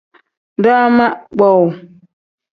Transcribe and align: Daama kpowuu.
Daama 0.63 1.05
kpowuu. 1.31 1.67